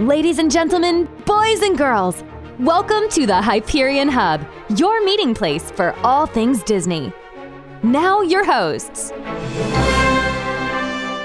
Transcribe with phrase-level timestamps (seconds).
[0.00, 2.22] Ladies and gentlemen, boys and girls,
[2.60, 7.12] welcome to the Hyperion Hub, your meeting place for all things Disney.
[7.82, 9.12] Now, your hosts.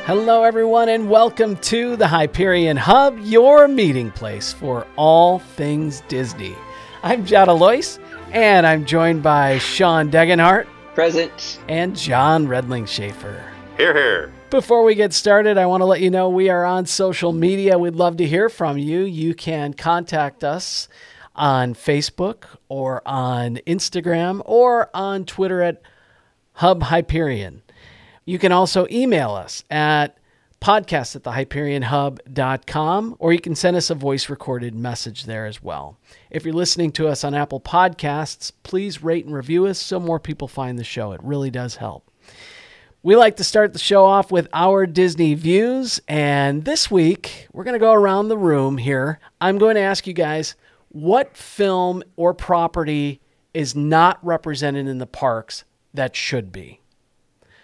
[0.05, 6.55] Hello, everyone, and welcome to the Hyperion Hub, your meeting place for all things Disney.
[7.03, 7.99] I'm John Alois,
[8.31, 10.65] and I'm joined by Sean Degenhart
[10.95, 11.59] Present.
[11.69, 13.43] and John Redling Schaefer.
[13.77, 14.33] Here, here.
[14.54, 17.79] Before we get started, I want to let you know we are on social media.
[17.79, 19.00] We'd love to hear from you.
[19.00, 20.87] You can contact us
[21.36, 25.81] on Facebook or on Instagram or on Twitter at
[26.51, 27.64] Hub Hyperion.
[28.25, 30.19] You can also email us at
[30.61, 35.97] podcast at thehyperionhub.com or you can send us a voice recorded message there as well.
[36.30, 40.20] If you're listening to us on Apple Podcasts, please rate and review us so more
[40.20, 41.11] people find the show.
[41.11, 42.08] It really does help.
[43.06, 47.66] We like to start the show off with our Disney views, and this week we're
[47.66, 49.20] going to go around the room here.
[49.42, 50.56] I'm going to ask you guys
[50.88, 53.20] what film or property
[53.54, 56.80] is not represented in the parks that should be.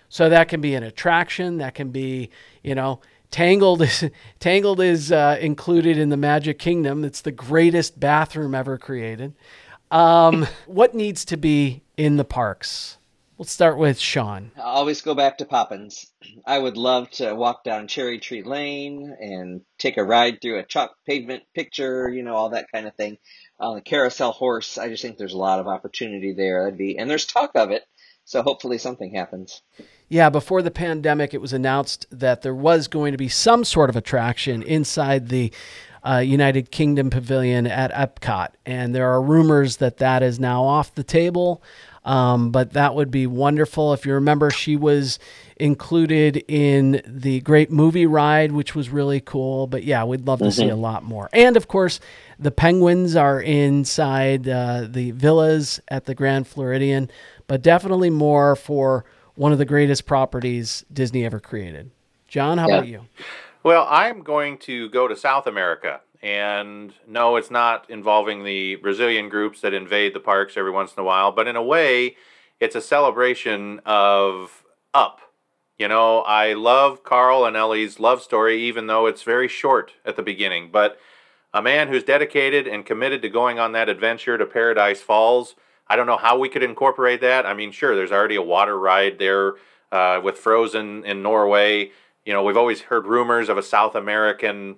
[0.09, 2.31] So that can be an attraction, that can be,
[2.61, 2.99] you know,
[3.31, 4.09] Tangled is
[4.41, 7.05] Tangled is uh, included in the Magic Kingdom.
[7.05, 9.35] It's the greatest bathroom ever created.
[9.89, 12.97] Um, what needs to be in the parks?
[13.39, 14.51] Let's start with Sean.
[14.57, 16.11] I always go back to Poppins.
[16.45, 20.65] I would love to walk down Cherry Tree Lane and take a ride through a
[20.65, 23.17] chalk pavement picture, you know, all that kind of thing.
[23.57, 26.65] On the carousel horse, I just think there's a lot of opportunity there.
[26.65, 27.83] That'd be, and there's talk of it,
[28.25, 29.61] so hopefully something happens.
[30.09, 33.89] Yeah, before the pandemic, it was announced that there was going to be some sort
[33.89, 35.53] of attraction inside the
[36.03, 40.93] uh, United Kingdom Pavilion at Epcot, and there are rumors that that is now off
[40.93, 41.63] the table.
[42.05, 43.93] Um, but that would be wonderful.
[43.93, 45.19] If you remember, she was
[45.57, 49.67] included in the Great Movie Ride, which was really cool.
[49.67, 51.29] But yeah, we'd love to see a lot more.
[51.33, 51.99] And of course,
[52.39, 57.11] the penguins are inside uh, the villas at the Grand Floridian,
[57.47, 59.03] but definitely more for
[59.35, 61.91] one of the greatest properties Disney ever created.
[62.27, 62.75] John, how Yeah.
[62.75, 63.05] about you?
[63.63, 66.01] Well, I'm going to go to South America.
[66.21, 71.01] And no, it's not involving the Brazilian groups that invade the parks every once in
[71.01, 72.17] a while, but in a way,
[72.59, 74.63] it's a celebration of
[74.93, 75.21] Up.
[75.77, 80.17] You know, I love Carl and Ellie's love story, even though it's very short at
[80.17, 80.71] the beginning.
[80.71, 80.99] But
[81.53, 85.55] a man who's dedicated and committed to going on that adventure to Paradise Falls,
[85.87, 87.45] I don't know how we could incorporate that.
[87.45, 89.53] I mean, sure, there's already a water ride there
[89.91, 91.91] uh, with Frozen in Norway.
[92.25, 94.75] You know, we've always heard rumors of a South American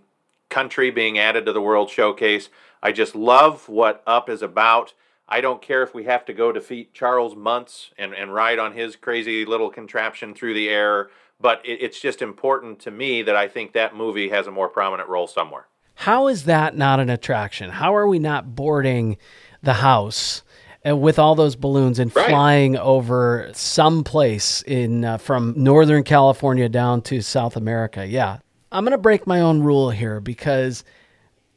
[0.52, 2.50] country being added to the World Showcase.
[2.84, 4.94] I just love what Up is about.
[5.28, 8.74] I don't care if we have to go defeat Charles Muntz and, and ride on
[8.74, 11.10] his crazy little contraption through the air,
[11.40, 14.68] but it, it's just important to me that I think that movie has a more
[14.68, 15.68] prominent role somewhere.
[15.96, 17.70] How is that not an attraction?
[17.70, 19.18] How are we not boarding
[19.64, 20.42] the house
[20.88, 22.28] uh, with all those balloons and Right.
[22.30, 28.06] flying over some place in uh, from Northern California down to South America?
[28.06, 28.40] Yeah,
[28.72, 30.84] I'm gonna break my own rule here because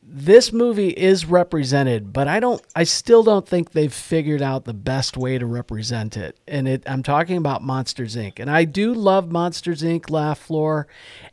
[0.06, 2.62] this movie is represented, but I don't.
[2.76, 6.38] I still don't think they've figured out the best way to represent it.
[6.46, 8.38] And it, I'm talking about Monsters Inc.
[8.38, 10.10] And I do love Monsters Inc.
[10.10, 10.86] Laugh Floor,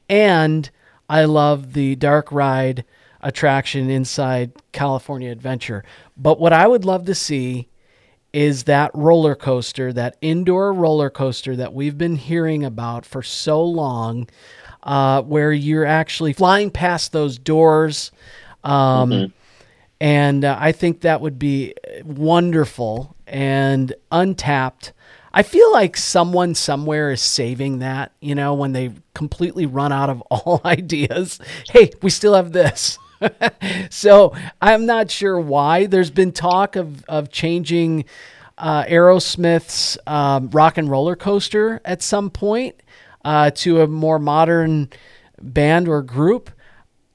[0.10, 0.70] and
[1.10, 2.86] I love the Dark Ride
[3.20, 5.84] attraction inside California Adventure.
[6.16, 7.68] But what I would love to see
[8.34, 13.62] is that roller coaster, that indoor roller coaster that we've been hearing about for so
[13.64, 14.28] long,
[14.84, 18.12] uh, where you're actually flying past those doors.
[18.64, 19.34] Um,
[20.00, 24.94] And uh, I think that would be wonderful and untapped.
[25.32, 30.10] I feel like someone somewhere is saving that, you know, when they completely run out
[30.10, 31.40] of all ideas.
[31.70, 32.98] Hey, we still have this.
[33.92, 35.86] so I'm not sure why.
[35.86, 38.06] There's been talk of, of changing
[38.58, 42.76] uh, Aerosmith's um, rock and roller coaster at some point
[43.24, 44.90] uh, to a more modern
[45.42, 46.50] band or group.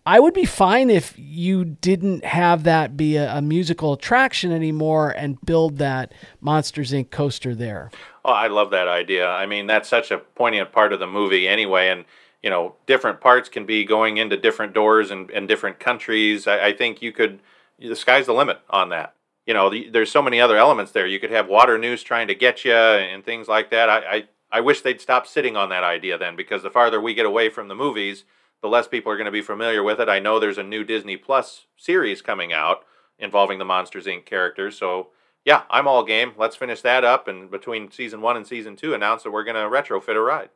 [0.05, 5.11] I would be fine if you didn't have that be a, a musical attraction anymore
[5.11, 7.11] and build that Monsters Inc.
[7.11, 7.91] coaster there.
[8.25, 9.29] Oh, I love that idea.
[9.29, 11.89] I mean, that's such a poignant part of the movie anyway.
[11.89, 12.05] And,
[12.41, 16.47] you know, different parts can be going into different doors and, and different countries.
[16.47, 17.41] I, I think you could,
[17.81, 19.15] the sky's the limit on that.
[19.45, 21.07] You know, the, there's so many other elements there.
[21.07, 23.91] You could have Waternoose trying to get you and things like that.
[23.91, 27.15] I, I, I wish they'd stop sitting on that idea then because the farther we
[27.15, 28.25] get away from the movies,
[28.63, 30.09] the less people are going to be familiar with it.
[30.09, 32.85] I know there's a new Disney Plus series coming out
[33.19, 34.25] involving the Monsters Inc.
[34.27, 34.79] characters.
[34.79, 35.09] So,
[35.45, 36.33] yeah, I'm all game.
[36.37, 39.57] Let's finish that up and between season one and season two, announce that we're going
[39.57, 40.51] to retrofit a ride.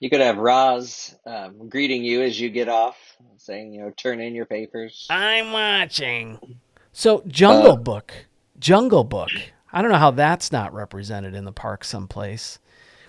[0.00, 2.96] You could have Roz um, greeting you as you get off,
[3.36, 5.06] saying, you know, turn in your papers.
[5.10, 6.58] I'm watching.
[6.92, 8.12] So, Jungle Uh, Book.
[8.58, 9.30] Jungle Book.
[9.72, 12.58] I don't know how that's not represented in the park someplace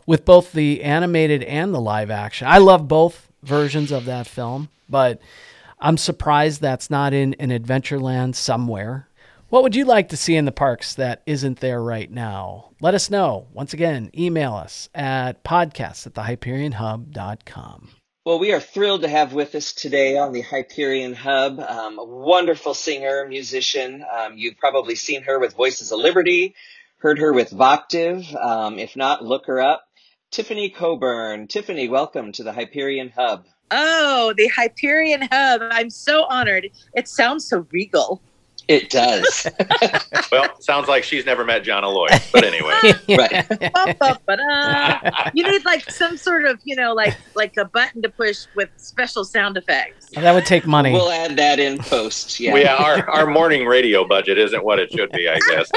[0.05, 2.47] with both the animated and the live action.
[2.47, 5.19] I love both versions of that film, but
[5.79, 9.07] I'm surprised that's not in an Adventureland somewhere.
[9.49, 12.71] What would you like to see in the parks that isn't there right now?
[12.81, 13.47] Let us know.
[13.53, 17.89] Once again, email us at podcast at thehyperionhub.com.
[18.25, 22.03] Well, we are thrilled to have with us today on the Hyperion Hub um, a
[22.03, 24.03] wonderful singer, musician.
[24.11, 26.55] Um, you've probably seen her with Voices of Liberty,
[26.97, 28.35] heard her with Voctave.
[28.35, 29.85] Um, if not, look her up.
[30.31, 31.47] Tiffany Coburn.
[31.47, 33.45] Tiffany, welcome to the Hyperion Hub.
[33.71, 35.61] Oh, the Hyperion Hub.
[35.71, 36.67] I'm so honored.
[36.93, 38.21] It sounds so regal.
[38.67, 39.47] It does.
[40.31, 42.07] Well, sounds like she's never met John Aloy.
[42.31, 42.73] But anyway.
[43.17, 43.45] right.
[45.33, 48.69] You need like some sort of, you know, like like a button to push with
[48.75, 50.09] special sound effects.
[50.15, 50.91] That would take money.
[50.91, 52.39] We'll add that in post.
[52.39, 52.55] Yeah.
[52.55, 52.75] yeah.
[52.75, 55.71] our, our morning radio budget isn't what it should be, I guess.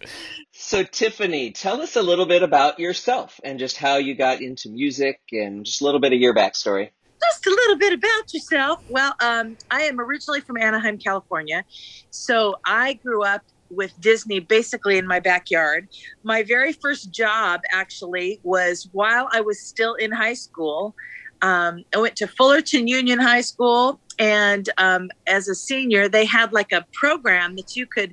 [0.74, 4.68] So, Tiffany, tell us a little bit about yourself and just how you got into
[4.68, 6.90] music and just a little bit of your backstory.
[7.22, 8.80] Just a little bit about yourself.
[8.88, 11.64] Well, um, I am originally from Anaheim, California.
[12.10, 15.86] So I grew up with Disney basically in my backyard.
[16.24, 20.96] My very first job actually was while I was still in high school.
[21.40, 26.52] Um, I went to Fullerton Union High School, and um, as a senior, they had
[26.52, 28.12] like a program that you could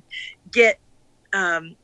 [0.52, 0.78] get,
[1.32, 1.74] um,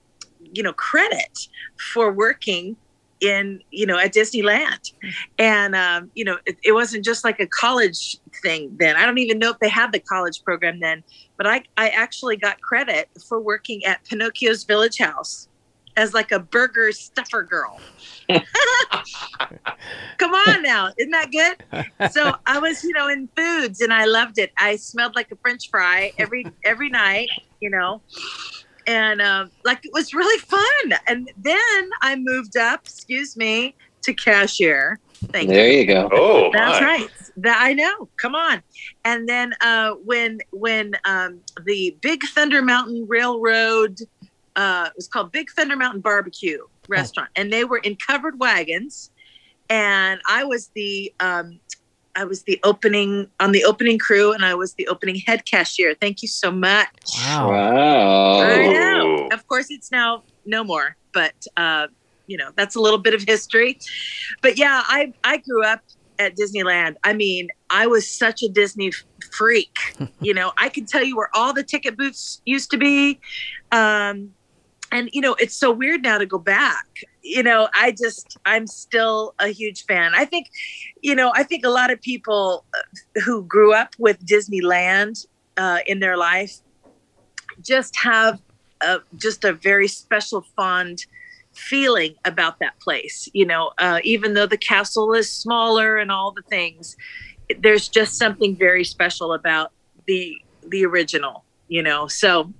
[0.52, 1.48] you know, credit
[1.92, 2.76] for working
[3.20, 4.92] in, you know, at Disneyland.
[5.38, 8.96] And, um, you know, it, it wasn't just like a college thing then.
[8.96, 11.02] I don't even know if they had the college program then,
[11.36, 15.48] but I, I actually got credit for working at Pinocchio's Village House
[15.96, 17.80] as like a burger stuffer girl.
[20.18, 22.12] Come on now, isn't that good?
[22.12, 24.52] So I was, you know, in foods and I loved it.
[24.56, 27.28] I smelled like a French fry every every night,
[27.60, 28.00] you know,
[28.88, 30.98] and um, like it was really fun.
[31.06, 34.98] And then I moved up, excuse me, to cashier.
[35.26, 35.54] Thank you.
[35.54, 36.08] There you go.
[36.10, 36.86] Oh, That's my.
[36.86, 37.08] right.
[37.36, 38.08] That I know.
[38.16, 38.62] Come on.
[39.04, 43.98] And then uh, when when um, the Big Thunder Mountain Railroad
[44.56, 46.58] uh, it was called Big Thunder Mountain Barbecue
[46.88, 49.12] Restaurant, and they were in covered wagons,
[49.70, 51.60] and I was the um,
[52.18, 55.94] I was the opening on the opening crew, and I was the opening head cashier.
[55.94, 56.88] Thank you so much.
[57.16, 57.50] Wow.
[57.50, 58.40] Wow.
[58.40, 59.28] I know.
[59.32, 61.86] Of course, it's now no more, but uh,
[62.26, 63.78] you know that's a little bit of history.
[64.42, 65.80] But yeah, I I grew up
[66.18, 66.96] at Disneyland.
[67.04, 68.90] I mean, I was such a Disney
[69.30, 69.78] freak.
[70.20, 73.20] you know, I could tell you where all the ticket booths used to be.
[73.70, 74.34] Um,
[74.90, 76.86] and you know, it's so weird now to go back.
[77.28, 80.12] You know, I just I'm still a huge fan.
[80.14, 80.48] I think,
[81.02, 85.26] you know, I think a lot of people uh, who grew up with Disneyland
[85.58, 86.54] uh, in their life
[87.60, 88.40] just have
[88.80, 91.04] a, just a very special fond
[91.52, 96.30] feeling about that place you know uh, even though the castle is smaller and all
[96.30, 96.96] the things
[97.58, 99.72] there's just something very special about
[100.06, 100.36] the
[100.68, 102.52] the original you know so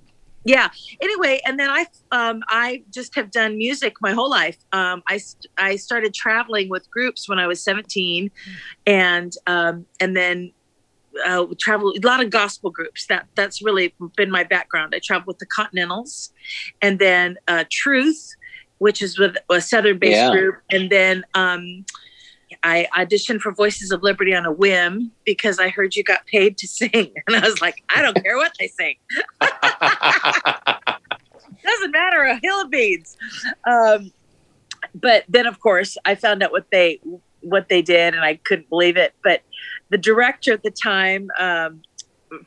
[0.49, 0.69] yeah
[1.01, 5.19] anyway and then i um, i just have done music my whole life um, I,
[5.57, 8.31] I started traveling with groups when i was 17
[8.87, 10.51] and um, and then
[11.25, 13.05] uh, travel a lot of gospel groups.
[13.07, 14.93] That that's really been my background.
[14.95, 16.31] I traveled with the Continentals,
[16.81, 18.23] and then uh, Truth,
[18.77, 20.31] which is with a Southern-based Yeah.
[20.31, 21.85] group, and then um,
[22.63, 26.57] I auditioned for Voices of Liberty on a whim because I heard you got paid
[26.57, 26.91] to sing,
[27.27, 28.95] and I was like, I don't care what they sing,
[31.63, 33.17] doesn't matter a hill of beans.
[33.67, 34.11] Um,
[34.95, 36.99] but then, of course, I found out what they
[37.41, 39.13] what they did, and I couldn't believe it.
[39.23, 39.41] But
[39.89, 41.81] the director at the time, um,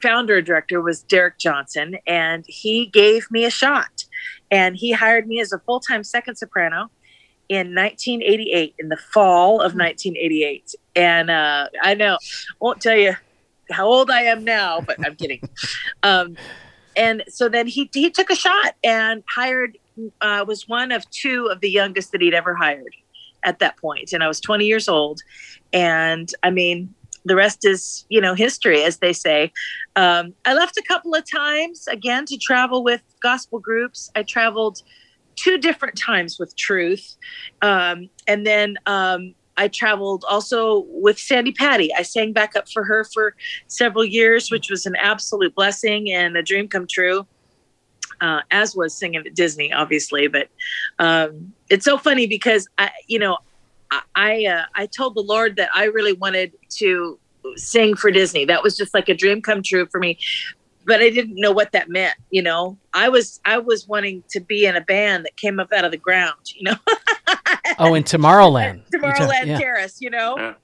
[0.02, 4.04] founder director, was Derric Johnson, and he gave me a shot,
[4.50, 6.90] and he hired me as a full time second soprano
[7.52, 10.74] in 1988, in the fall of 1988.
[10.96, 12.16] And uh, I know,
[12.60, 13.14] won't tell you
[13.70, 15.40] how old I am now, but I'm kidding.
[16.04, 16.36] Um,
[16.96, 19.78] and so then he he took a shot and hired
[20.20, 22.94] uh, was one of two of the youngest that he'd ever hired
[23.44, 24.12] at that point.
[24.12, 25.20] And i was 20 years old.
[25.72, 26.92] And i mean
[27.24, 29.52] the rest is you know history as they say.
[29.94, 34.10] Um, i left a couple of times again to travel with gospel groups.
[34.16, 34.82] I traveled
[35.36, 37.16] two different times with truth
[37.62, 42.84] um, and then um, i traveled also with Sandi Patty i sang back up for
[42.84, 43.34] her for
[43.66, 47.26] several years which was an absolute blessing and a dream come true
[48.22, 50.28] uh, as was singing at Disney, obviously.
[50.28, 50.48] But
[51.00, 53.38] um, it's so funny because I, you know,
[54.14, 57.18] I uh, I told the Lord that I really wanted to
[57.56, 58.44] sing for Disney.
[58.44, 60.18] That was just like a dream come true for me.
[60.84, 62.76] But I didn't know what that meant, you know.
[62.92, 65.90] I was I was wanting to be in a band that came up out of
[65.90, 66.76] the ground, you know.
[67.78, 68.82] oh, in Tomorrowland.
[68.94, 69.58] Tomorrowland yeah.
[69.58, 70.36] Terrace, you know.
[70.36, 70.54] Yeah.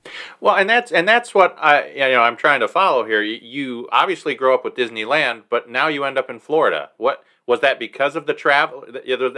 [0.41, 3.23] Well, and that's and that's what I you know I'm trying to follow here.
[3.23, 6.91] You, you obviously grow up with Disneyland, but now you end up in Florida.
[6.97, 8.85] What was that because of the travel?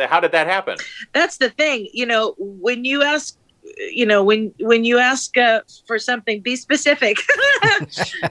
[0.09, 0.79] How did that happen?
[1.13, 1.89] That's the thing.
[1.93, 3.37] You know, when you ask
[3.79, 7.17] you know when when you ask uh, for something be specific.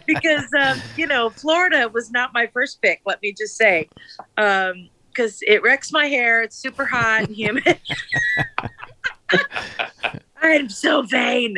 [0.05, 3.89] Because um, you know florida was not my first pick let me just say.
[4.36, 7.79] Because um, it wrecks my hair it's super hot and humid.
[10.41, 11.58] I'm so vain.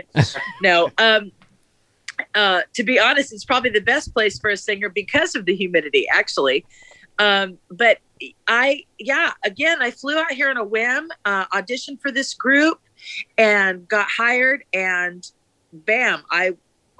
[0.61, 1.31] No um
[2.35, 5.55] uh, to be honest it's probably the best place for a singer because of the
[5.55, 6.65] humidity actually.
[7.19, 7.99] Um, but
[8.47, 12.79] i yeah again i flew out here on a whim uh, auditioned for this group
[13.37, 15.31] and got hired and
[15.73, 16.51] bam i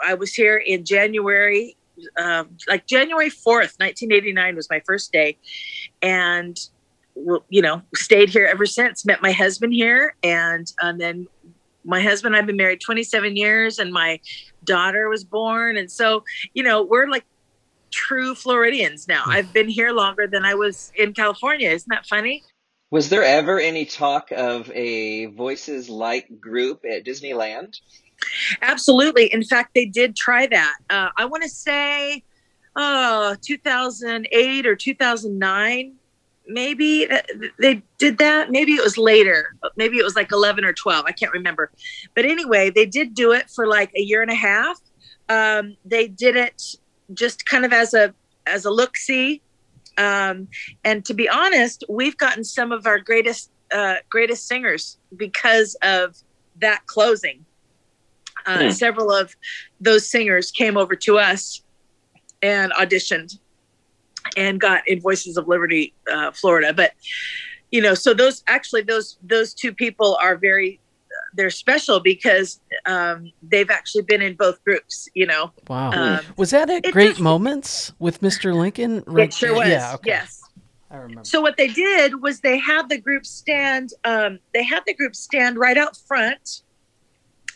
[0.03, 1.75] i was here in january
[2.17, 5.37] uh, like january 4th 1989 was my first day.
[6.01, 6.57] And
[7.49, 11.27] you know stayed here ever since met my husband here and and then
[11.83, 14.19] my husband i've been married 27 years and my
[14.63, 17.25] daughter was born and so you know we're like
[17.91, 19.23] true floridians now.
[19.23, 19.31] Hmm.
[19.31, 21.69] i've been here longer than i was in california.
[21.69, 22.43] Isn't that funny
[22.91, 27.79] was there ever any talk of a Voices like group at Disneyland?
[28.61, 29.33] Absolutely.
[29.33, 30.75] In fact, they did try that.
[30.89, 32.23] Uh, I want to say
[32.75, 35.93] uh, 2008 or 2009,
[36.47, 37.07] maybe
[37.59, 38.51] they did that.
[38.51, 39.55] Maybe it was later.
[39.77, 41.05] Maybe it was like 11 or 12.
[41.07, 41.71] I can't remember.
[42.13, 44.79] But anyway, they did do it for like a year and a half.
[45.29, 46.61] Um, they did it
[47.13, 48.13] just kind of as a
[48.47, 49.41] as a look see
[50.01, 50.47] um,
[50.83, 56.17] and to be honest, we've gotten some of our greatest uh, greatest singers because of
[56.59, 57.45] that closing.
[58.45, 58.69] Uh, hmm.
[58.71, 59.35] Several of
[59.79, 61.61] those singers came over to us
[62.41, 63.37] and auditioned
[64.35, 66.73] and got in Voices of Liberty, uh, Florida.
[66.73, 66.93] But
[67.71, 70.79] you know, so those actually those those two people are very
[71.33, 75.07] they're special because um, they've actually been in both groups.
[75.13, 75.51] You know.
[75.67, 75.91] Wow.
[75.91, 78.53] Um, was that at Great just, Moments with Mr.
[78.53, 79.03] Lincoln?
[79.07, 79.29] Right?
[79.29, 79.67] It sure was.
[79.67, 79.93] Yeah.
[79.95, 80.09] Okay.
[80.09, 80.41] Yes.
[80.89, 81.23] I remember.
[81.23, 83.91] So what they did was they had the group stand.
[84.03, 86.63] Um, they had the group stand right out front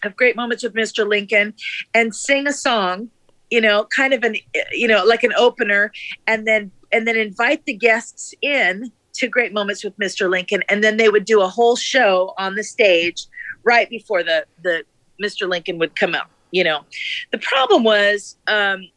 [0.04, 1.08] of Great Moments with Mr.
[1.08, 1.54] Lincoln
[1.94, 3.10] and sing a song.
[3.52, 4.36] You know, kind of an
[4.72, 5.92] you know like an opener,
[6.26, 10.30] and then and then invite the guests in to Great Moments with Mr.
[10.30, 13.28] Lincoln, and then they would do a whole show on the stage
[13.66, 14.84] right before the the
[15.22, 15.50] Mr.
[15.50, 16.28] Lincoln would come out.
[16.52, 16.86] You know,
[17.32, 18.88] the problem was, um,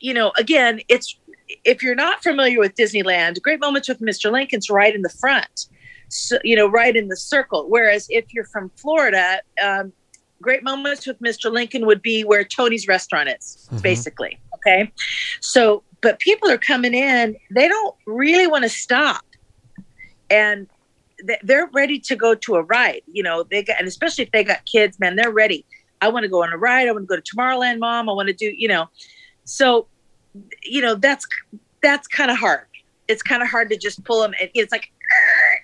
[0.00, 1.16] you know, again, it's
[1.64, 4.32] if you're not familiar with Disneyland, Great Moments with Mr.
[4.32, 5.66] Lincoln's right in the front,
[6.08, 7.66] so you know, right in the circle.
[7.68, 9.92] Whereas if you're from Florida, um,
[10.40, 11.50] Great Moments with Mr.
[11.50, 13.78] Lincoln would be where Tony's restaurant is, mm-hmm.
[13.78, 14.38] basically.
[14.54, 14.92] Okay,
[15.40, 19.24] so but people are coming in; they don't really want to stop,
[20.30, 20.66] and
[21.42, 23.02] they're ready to go to a ride.
[23.12, 25.64] You know, they got, and especially if they got kids, man, they're ready.
[26.00, 26.88] I want to go on a ride.
[26.88, 28.08] I want to go to Tomorrowland, mom.
[28.08, 28.88] I want to do, you know,
[29.44, 29.88] so,
[30.62, 31.26] you know, that's,
[31.82, 32.66] that's kind of hard.
[33.08, 34.92] It's kind of hard to just pull them and it's like,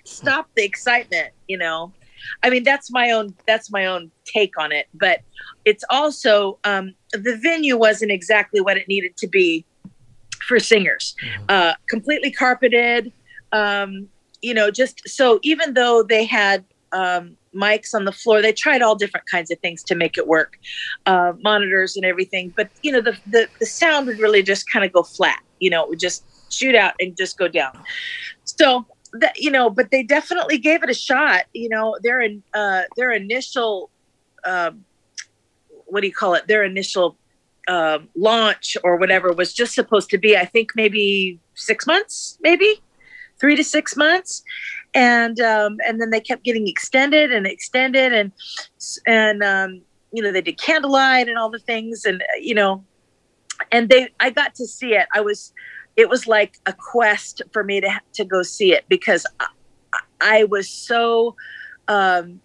[0.03, 1.93] stop the excitement, you know?
[2.41, 5.21] I mean, that's my own, that's my own take on it, but
[5.63, 9.63] it's also, um, the venue wasn't exactly what it needed to be
[10.47, 11.43] for singers, mm-hmm.
[11.49, 13.11] uh, completely carpeted,
[13.51, 14.09] um,
[14.45, 18.83] you know, just so even though they had um, mics on the floor, they tried
[18.83, 20.59] all different kinds of things to make it work,
[21.07, 22.53] uh, monitors and everything.
[22.55, 25.41] But you know, the, the the sound would really just kind of go flat.
[25.59, 26.23] You know, it would just
[26.53, 27.75] shoot out and just go down.
[28.43, 31.45] So that you know, but they definitely gave it a shot.
[31.53, 32.23] You know, their
[32.53, 33.89] uh, their initial
[34.43, 34.71] uh,
[35.87, 36.47] what do you call it?
[36.47, 37.17] Their initial
[37.67, 42.79] uh, launch or whatever was just supposed to be, I think, maybe six months, maybe
[43.39, 44.43] three to six months.
[44.93, 48.31] And um, and then they kept getting extended and extended and
[49.05, 49.81] and um,
[50.15, 52.83] you know they did candlelight and all the things and you know
[53.71, 55.07] and they i got to see it.
[55.13, 55.53] I was
[55.95, 60.43] it was like a quest for me to to go see it because i, I
[60.45, 61.35] was so
[61.87, 62.41] um,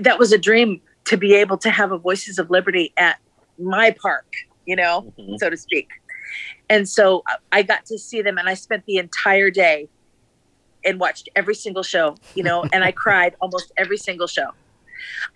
[0.00, 3.18] that was a dream to be able to have a voices of liberty at
[3.58, 4.26] my park
[4.66, 5.36] you know mm-hmm.
[5.36, 5.88] so to speak
[6.68, 9.88] and so I got to see them and I spent the entire day
[10.84, 14.50] and watched every single show, you know, and I cried almost every single show.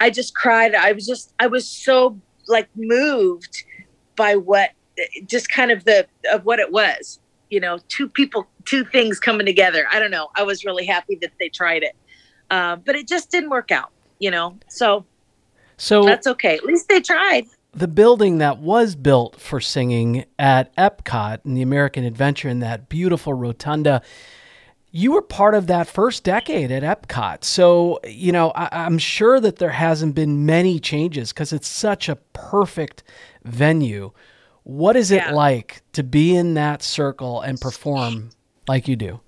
[0.01, 0.75] I just cried.
[0.75, 3.65] I was just, I was so like moved
[4.17, 4.71] by what,
[5.27, 7.19] just kind of the, of what it was,
[7.51, 9.87] you know, two people, two things coming together.
[9.91, 10.29] I don't know.
[10.35, 11.97] I was really happy that they tried it.
[12.51, 13.91] Uh, but it just didn't work out.
[14.19, 14.57] you know.
[14.69, 15.05] So
[15.77, 16.57] So that's okay.
[16.57, 17.47] At least they tried.
[17.75, 22.89] The building that was built for singing at Epcot and the American Adventure in that
[22.89, 24.03] beautiful rotunda,
[24.91, 27.43] you were part of that first decade at Epcot.
[27.43, 32.09] So, you know, I, I'm sure that there hasn't been many changes because it's such
[32.09, 33.03] a perfect
[33.45, 34.13] venue.
[34.63, 38.31] What is it like to be in that circle and perform
[38.69, 39.21] like you do?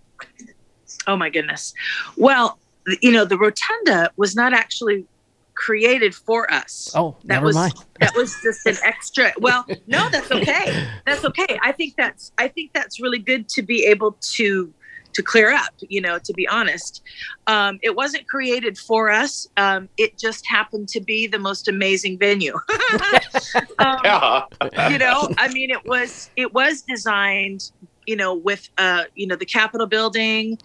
[1.06, 1.74] Oh my goodness.
[2.16, 2.58] Well,
[3.02, 5.04] you know, the rotunda was not actually
[5.56, 6.90] created for us.
[6.94, 7.75] Oh, that never was mind.
[8.00, 9.32] that was just an extra.
[9.40, 10.86] Well, no, that's okay.
[11.06, 11.58] That's okay.
[11.62, 14.72] I think that's I think that's really good to be able to
[15.14, 15.72] to clear up.
[15.88, 17.02] You know, to be honest,
[17.46, 19.48] um, it wasn't created for us.
[19.56, 22.54] Um, it just happened to be the most amazing venue.
[23.78, 24.42] um, Yeah.
[24.90, 27.70] you know i mean it was it was designed
[28.06, 30.58] you know with uh you know the capitol building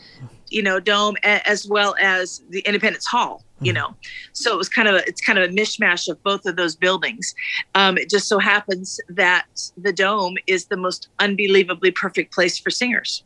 [0.50, 3.96] you know dome a- as well as the independence hall you know?
[4.34, 6.76] So it was kind of a, it's kind of a mishmash of both of those
[6.76, 7.34] buildings.
[7.76, 9.46] Um it just so happens that
[9.78, 13.24] the dome is the most unbelievably perfect place for singers.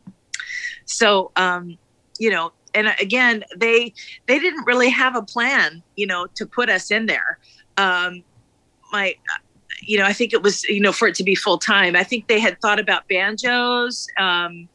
[0.84, 1.78] So um
[2.18, 3.92] you know and again they
[4.26, 7.38] they didn't really have a plan you know to put us in there.
[7.76, 8.22] Um
[8.92, 9.14] my
[9.82, 11.96] you know, I think it was, you know, for it to be full time.
[11.96, 14.68] I think they had thought about banjos, um,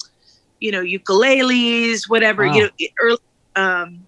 [0.60, 2.54] you know, ukuleles, whatever, Wow.
[2.54, 2.70] you know,
[3.02, 3.18] early,
[3.56, 4.06] um,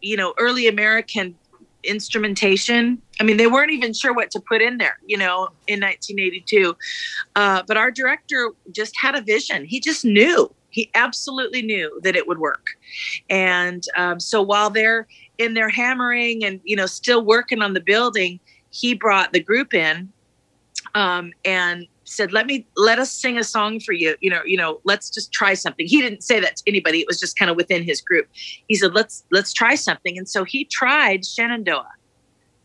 [0.00, 1.34] you know, early American
[1.82, 3.00] instrumentation.
[3.20, 6.76] I mean, they weren't even sure what to put in there, you know, in 1982.
[7.36, 9.64] Uh, but our director just had a vision.
[9.64, 10.52] He just knew.
[10.70, 12.68] He absolutely knew that it would work.
[13.28, 15.06] And um, so while they're
[15.38, 18.38] in there hammering and, you know, still working on the building,
[18.70, 20.12] he brought the group in
[20.94, 24.16] um, and said, "Let me let us sing a song for you.
[24.20, 27.06] You know, you know, let's just try something." He didn't say that to anybody; it
[27.06, 28.28] was just kind of within his group.
[28.68, 31.92] He said, "Let's let's try something," and so he tried Shenandoah,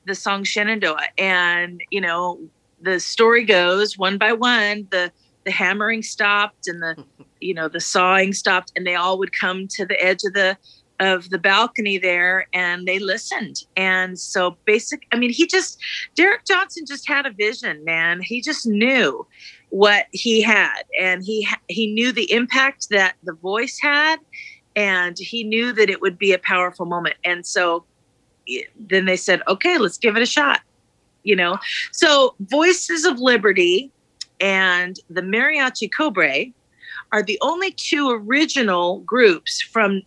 [0.05, 2.39] the song Shenandoah, and you know,
[2.81, 5.11] the story goes one by one the
[5.45, 7.03] the hammering stopped and the
[7.39, 10.57] you know the sawing stopped and they all would come to the edge of the
[10.99, 13.63] of the balcony there and they listened.
[13.75, 15.79] And so basic i mean he just
[16.15, 18.21] Derric Johnson just had a vision man.
[18.21, 19.25] He just knew
[19.69, 24.17] what he had and he he knew the impact that the voice had
[24.75, 27.15] and he knew that it would be a powerful moment.
[27.23, 27.85] And so
[28.79, 30.61] then they said okay let's give it a shot
[31.25, 31.57] you know?
[31.91, 33.91] So voices of liberty
[34.39, 36.45] and the mariachi cobre
[37.11, 40.01] are the only two original groups from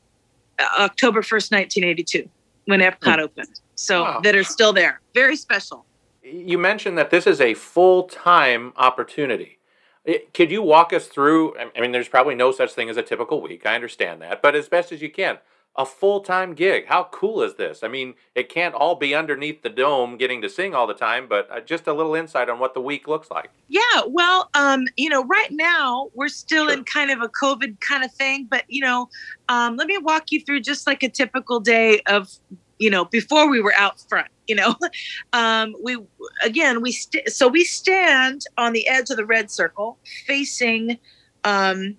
[0.58, 2.28] Uh, October 1st, 1982,
[2.66, 3.20] when Epcot hmm.
[3.20, 3.60] opened.
[3.74, 4.20] So Wow.
[4.20, 5.00] that are still there.
[5.14, 5.86] Very special.
[6.22, 9.58] You mentioned that this is a full time opportunity.
[10.04, 11.56] It- Could you walk us through?
[11.58, 13.64] I I mean, there's probably no such thing as a typical week.
[13.66, 14.42] I understand that.
[14.42, 15.38] But as best as you can,
[15.78, 16.86] a full time gig.
[16.86, 17.84] How cool is this?
[17.84, 21.28] I mean, it can't all be underneath the dome getting to sing all the time,
[21.28, 23.50] but uh, just a little insight on what the week looks like.
[23.68, 26.72] Yeah, well, um, you know, right now we're still Sure.
[26.76, 29.08] in kind of a COVID kind of thing, but you know,
[29.48, 32.28] um, let me walk you through just like a typical day of,
[32.80, 34.28] you know, before we were out front.
[34.48, 34.74] You know,
[35.32, 35.96] um, we
[36.42, 40.98] again we st- so we stand on the edge of the red circle, facing,
[41.44, 41.96] um,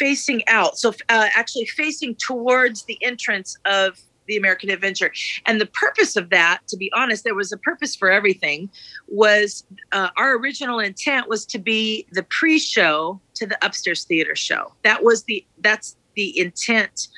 [0.00, 0.78] facing out.
[0.78, 5.12] So uh, actually facing towards the entrance of the American Adventure.
[5.46, 8.70] And the purpose of that, to be honest, there was a purpose for everything.
[9.08, 14.72] Was uh, our original intent was to be the pre-show to the upstairs theater show.
[14.84, 17.08] That was the that's the intent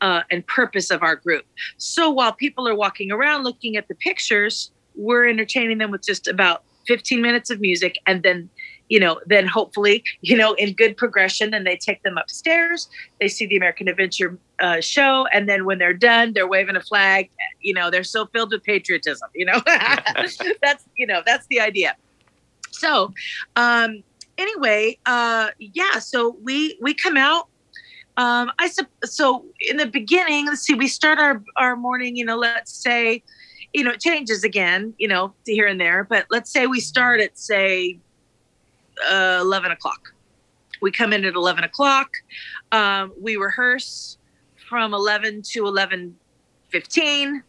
[0.00, 1.44] uh, and purpose of our group.
[1.78, 6.28] So while people are walking around looking at the pictures, we're entertaining them with just
[6.28, 8.48] about 15 minutes of music, and then
[8.88, 12.88] you know, then hopefully, you know, in good progression, then they take them upstairs.
[13.20, 16.80] They see the American Adventure uh, show, and then when they're done, they're waving a
[16.80, 17.30] flag.
[17.60, 19.28] You know, they're so filled with patriotism.
[19.34, 21.96] You know, that's you know that's the idea.
[22.70, 23.12] So,
[23.56, 24.02] um,
[24.36, 25.98] anyway, uh, yeah.
[25.98, 27.48] So we we come out.
[28.16, 32.16] Um, I sup- so in the beginning, let's see, we start our our morning.
[32.16, 33.22] You know, let's say,
[33.72, 34.94] you know, it changes again.
[34.98, 37.98] You know, to here and there, but let's say we start at say
[39.10, 40.12] uh, 11 o'clock.
[40.80, 42.10] We come in at 11 o'clock.
[42.72, 44.18] Um, we rehearse
[44.68, 47.42] from 11 to 11:15,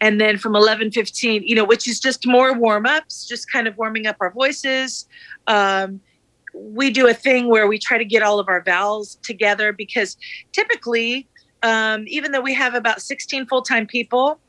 [0.00, 3.76] and then from 11:15, you know, which is just more warm ups, just kind of
[3.78, 5.06] warming up our voices.
[5.46, 6.00] Um,
[6.54, 10.16] we do a thing where we try to get all of our vowels together because
[10.52, 11.28] typically,
[11.62, 14.40] um, even though we have about 16 full time people,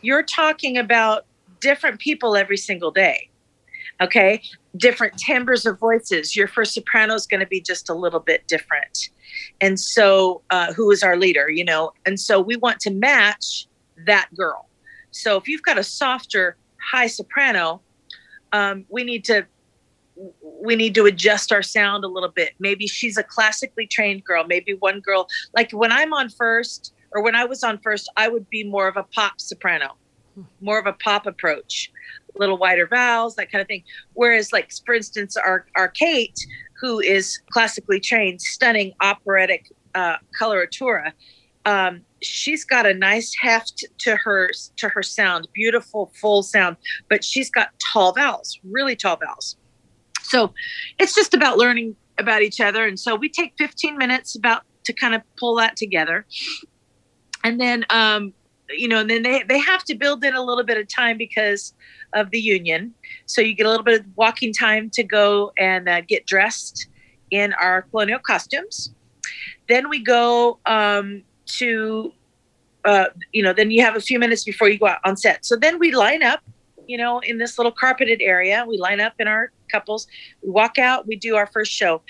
[0.00, 1.26] you're talking about
[1.60, 3.28] different people every single day.
[4.00, 4.42] Okay
[4.78, 6.34] different timbres of voices.
[6.36, 9.10] Your first soprano is going to be just a little bit different.
[9.60, 11.92] And so, uh, who is our leader, you know?
[12.06, 13.66] And so we want to match
[14.06, 14.68] that girl.
[15.10, 17.82] So if you've got a softer high soprano,
[18.52, 19.46] um, we need to
[20.42, 22.54] we need to adjust our sound a little bit.
[22.58, 24.44] Maybe she's a classically trained girl.
[24.44, 28.28] Maybe one girl, like when I'm on first or when I was on first, I
[28.28, 29.96] would be more of a pop soprano,
[30.60, 31.92] more of a pop approach,
[32.36, 33.82] little wider vowels, that kind of thing.
[34.14, 36.38] Whereas, like for instance, our our Kate,
[36.80, 41.12] who is classically trained, stunning operatic uh, coloratura,
[41.64, 46.76] um, she's got a nice heft to her to her sound, beautiful full sound,
[47.08, 49.56] but she's got tall vowels, really tall vowels.
[50.22, 50.52] So
[50.98, 54.92] it's just about learning about each other, and so we take 15 minutes about to
[54.92, 56.26] kind of pull that together,
[57.44, 58.32] and then um,
[58.70, 61.16] you know, and then they they have to build in a little bit of time
[61.18, 61.74] because
[62.14, 62.94] of the union,
[63.26, 66.88] so you get a little bit of walking time to go and uh, get dressed
[67.30, 68.94] in our colonial costumes.
[69.68, 71.22] Then we go um,
[71.58, 72.12] to
[72.84, 75.44] uh, you know, then you have a few minutes before you go out on set.
[75.44, 76.40] So then we line up,
[76.86, 78.64] you know, in this little carpeted area.
[78.66, 80.06] We line up in our couples.
[80.42, 81.06] We walk out.
[81.06, 82.02] We do our first show.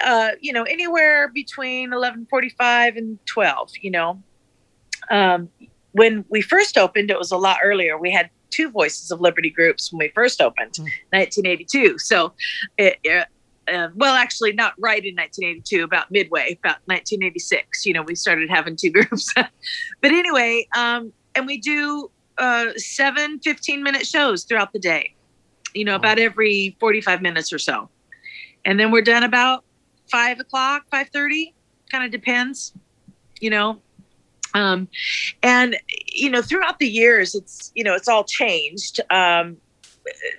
[0.00, 3.70] Uh, you know, anywhere between eleven forty-five and twelve.
[3.80, 4.22] You know,
[5.10, 5.48] um,
[5.92, 7.98] when we first opened, it was a lot earlier.
[7.98, 10.84] We had two Voices of Liberty groups when we first opened, mm.
[11.10, 11.98] 1982.
[11.98, 12.32] So
[12.78, 13.28] it, it
[13.72, 17.86] uh, well, actually, not right in 1982, about midway, about 1986.
[17.86, 19.32] You know, we started having two groups.
[19.34, 19.50] but
[20.04, 25.14] anyway, um, and we do uh, seven 15 minute shows throughout the day,
[25.74, 27.88] you know, about every 45 minutes or so.
[28.64, 29.64] And then we're done about
[30.10, 31.52] five o'clock, 5.30,
[31.90, 32.72] kind of depends,
[33.40, 33.80] you know.
[34.54, 34.88] Um,
[35.42, 39.56] and, you know, throughout the years, it's, you know, it's all changed um,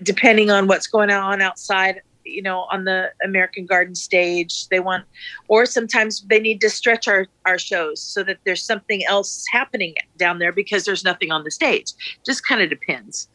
[0.03, 4.67] depending on what's going on outside you know on the american garden stage.
[4.67, 5.05] They want
[5.47, 9.95] or sometimes they need to stretch our our shows so that there's something else happening
[10.17, 11.93] down there because there's nothing on the stage.
[12.25, 13.27] Just kind of depends.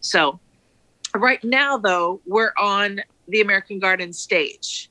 [0.00, 0.40] So
[1.14, 4.89] right now though we're on the american garden stage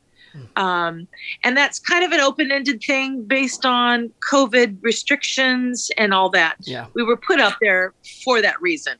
[0.55, 1.07] um,
[1.43, 6.55] and that's kind of an open-ended thing based on covid restrictions and all that.
[6.61, 6.87] Yeah.
[6.93, 8.97] We were put up there for that reason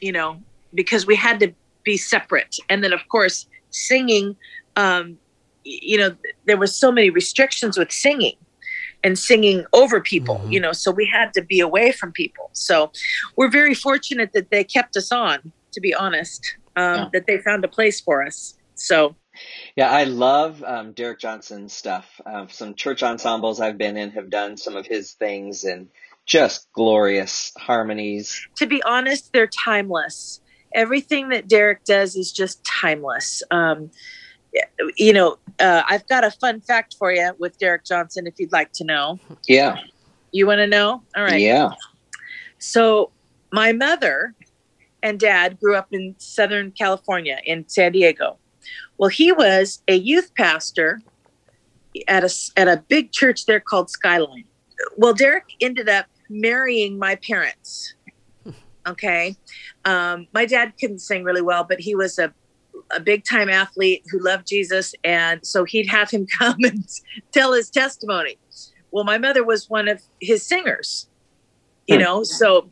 [0.00, 0.40] you know
[0.74, 2.56] because we had to be separate.
[2.68, 4.36] And then of course singing
[4.76, 5.18] um,
[5.64, 8.36] you know there were so many restrictions with singing
[9.02, 10.52] and singing over people mm-hmm.
[10.52, 12.50] you know so we had to be away from people.
[12.52, 12.92] So
[13.36, 17.08] we're very fortunate that they kept us on to be honest um, yeah.
[17.12, 18.56] that they found a place for us.
[18.74, 19.14] So
[19.76, 22.20] yeah, I love um, Derric Johnson's stuff.
[22.24, 25.88] Uh, some church ensembles I've been in have done some of his things and
[26.26, 28.46] just glorious harmonies.
[28.56, 30.40] To be honest, they're timeless
[30.74, 33.42] everything that Derric does is just timeless.
[33.50, 33.90] Um,
[34.96, 38.52] you know, uh, I've got a fun fact for you with Derric Johnson if you'd
[38.52, 39.18] like to know.
[39.48, 39.78] Yeah.
[40.32, 41.02] You want to know?
[41.16, 41.40] All right.
[41.40, 41.70] Yeah.
[42.58, 43.10] So,
[43.52, 44.34] my mother
[45.02, 48.38] and dad grew up in Southern California in San Diego.
[48.98, 51.00] Well, he was a youth pastor
[52.08, 54.44] at a, at a big church there called Skyline.
[54.96, 57.94] Well, Derric ended up marrying my parents
[58.86, 59.36] Okay.
[59.84, 62.32] Um, my dad couldn't sing really well, but he was a,
[62.90, 64.94] a big time athlete who loved Jesus.
[65.04, 66.84] And so he'd have him come and
[67.32, 68.38] tell his testimony.
[68.90, 71.08] Well, my mother was one of his singers,
[71.88, 72.70] you know, so,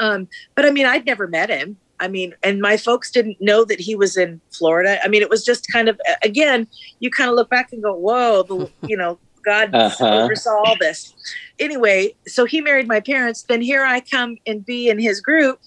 [0.00, 1.76] um, but I mean, I'd never met him.
[2.00, 4.98] I mean, and my folks didn't know that he was in Florida.
[5.02, 6.66] I mean, it was just kind of, again,
[7.00, 10.24] you kind of look back and go, whoa, the, you know, God uh-huh.
[10.24, 11.14] oversaw all this.
[11.58, 13.42] Anyway, so he married my parents.
[13.42, 15.60] Then here I come and be in his group.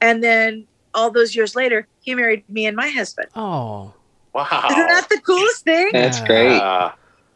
[0.00, 3.28] And then all those years later, he married me and my husband.
[3.34, 3.94] Oh,
[4.34, 4.66] wow.
[4.70, 5.90] Isn't that the coolest thing?
[5.92, 6.58] That's great.
[6.58, 6.92] Uh,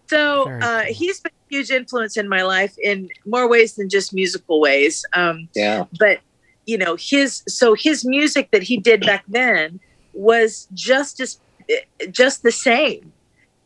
[0.08, 4.12] so uh, he's been a huge influence in my life in more ways than just
[4.12, 5.04] musical ways.
[5.14, 5.84] Um, yeah.
[5.98, 6.20] But,
[6.66, 9.80] you know, his, so his music that he did back then
[10.12, 11.38] was just as,
[12.10, 13.12] just the same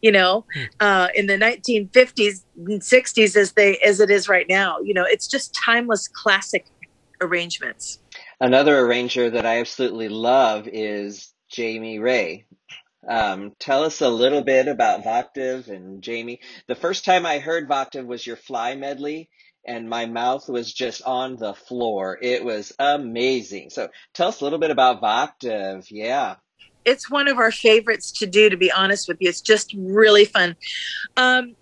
[0.02, 0.62] you know, hmm.
[0.80, 4.78] uh, in the 1950s and 60s as they as it is right now.
[4.80, 6.66] You know, it's just timeless classic
[7.20, 7.98] arrangements.
[8.40, 12.46] Another arranger that I absolutely love is Jamey Ray.
[13.08, 16.38] Um, tell us a little bit about Voctave and Jamey.
[16.66, 19.30] The first time I heard Voctave was your Fly medley,
[19.66, 22.18] and my mouth was just on the floor.
[22.20, 23.70] It was amazing.
[23.70, 25.86] So tell us a little bit about Voctave.
[25.90, 26.36] Yeah
[26.84, 30.24] it's one of our favorites to do to be honest with you it's just really
[30.24, 30.56] fun
[31.16, 31.54] um,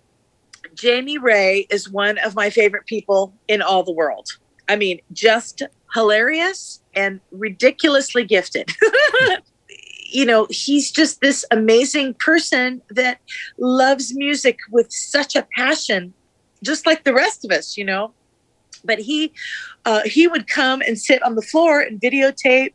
[0.75, 4.27] Jamey Ray is one of my favorite people in all the world
[4.67, 5.61] i mean just
[5.93, 8.71] hilarious and ridiculously gifted
[10.11, 13.19] you know he's just this amazing person that
[13.57, 16.13] loves music with such a passion
[16.63, 18.13] just like the rest of us you know?
[18.83, 19.33] But he
[19.85, 22.73] uh, he would come and sit on the floor and videotape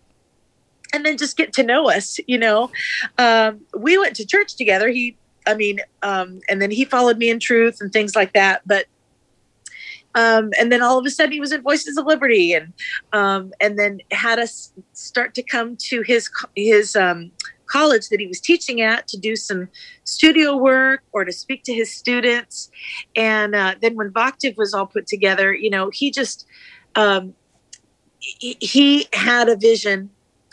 [0.92, 2.70] and then just get to know us you know?
[3.18, 4.88] Um, we went to church together.
[4.88, 5.16] He
[5.46, 8.62] i mean um, and then he followed me in truth and things like that.
[8.66, 8.86] But
[10.14, 12.72] um, and then all of a sudden he was in Voices of Liberty, and
[13.12, 17.32] um, and then had us start to come to his his um,
[17.66, 19.68] college that he was teaching at to do some
[20.04, 22.70] studio work or to speak to his students.
[23.16, 26.46] And uh, then when Voctave was all put together, you know, he just
[26.94, 27.34] um,
[28.18, 30.10] he, he had a vision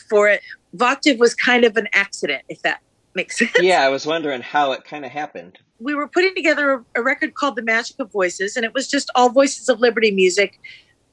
[0.09, 0.41] for it.
[0.75, 2.81] Voctave was kind of an accident, if that
[3.13, 3.51] makes sense.
[3.59, 7.03] Yeah, I was wondering how it kind of happened we were putting together a, a,
[7.03, 10.59] record called The Magic of Voices, and it was just all Voices of Liberty music,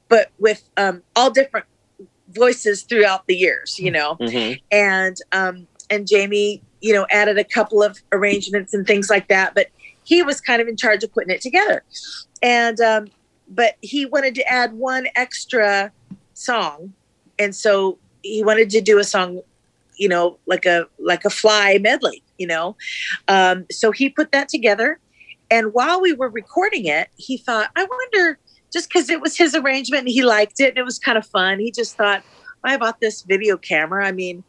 [0.07, 1.65] but with um, all different
[2.29, 4.15] voices throughout the years, you know.
[4.15, 4.59] Mm-hmm.
[4.71, 9.55] And um, and Jamey, you know, added a couple of arrangements and things like that,
[9.55, 9.67] but
[10.03, 11.83] he was kind of in charge of putting it together.
[12.41, 13.07] And um,
[13.49, 15.91] but he wanted to add one extra
[16.33, 16.93] song,
[17.37, 19.41] and so he wanted to do a song
[19.99, 22.77] you know, like a like a fly medley, you know.
[23.27, 24.97] Um, so he put that together,
[25.51, 28.39] and while we were recording it, he thought, I wonder,
[28.71, 31.25] just because it was his arrangement and he liked it and it was kind of
[31.25, 32.23] fun, he just thought,
[32.63, 34.05] I bought this video camera.
[34.05, 34.43] I mean,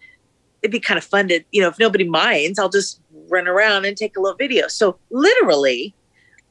[0.63, 3.85] it'd be kind of fun to, you know, if nobody minds, I'll just run around
[3.85, 4.69] and take a little video.
[4.69, 5.95] So literally,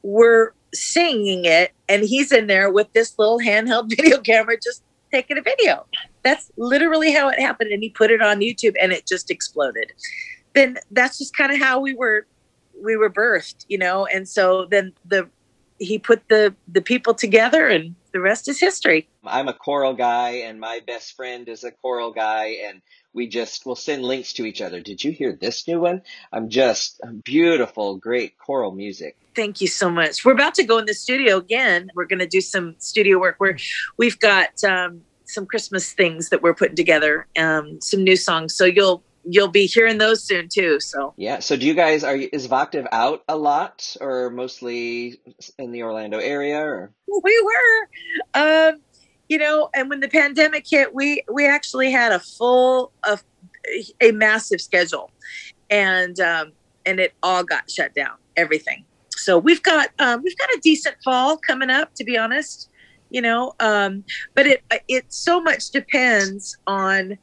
[0.02, 5.38] we're singing it, and he's in there with this little handheld video camera, just taking
[5.38, 5.86] a video.
[6.22, 7.72] That's literally how it happened.
[7.72, 9.92] And he put it on YouTube and it just exploded.
[10.54, 12.26] Then that's just kind of how we were
[12.82, 14.06] we were birthed, you know.
[14.06, 15.28] And so then the
[15.78, 19.08] he put the the people together and the rest is history.
[19.24, 23.66] I'm a choral guy and my best friend is a choral guy and we just
[23.66, 24.80] will send links to each other.
[24.80, 26.02] Did you hear this new one?
[26.32, 29.16] I'm just beautiful, great choral music.
[29.34, 30.24] Thank you so much.
[30.24, 31.90] We're about to go in the studio again.
[31.94, 33.56] We're going to do some studio work where
[33.96, 38.54] we've got um, some Christmas things that we're putting together, um, some new songs.
[38.54, 40.80] So you'll you'll be hearing those soon too.
[40.80, 41.40] So yeah.
[41.40, 45.20] So do you guys are is Voctave out a lot or mostly
[45.58, 46.58] in the Orlando area?
[46.58, 48.80] Or we were, um,
[49.30, 53.24] you know, and when the pandemic hit, we we actually had a full of
[54.00, 55.10] a massive schedule,
[55.70, 56.52] and um,
[56.84, 58.16] and it all got shut down.
[58.36, 58.84] Everything.
[59.16, 61.94] So we've got um, we've got a decent fall coming up.
[61.94, 62.70] To be honest,
[63.10, 67.18] you know um, but it it so much depends on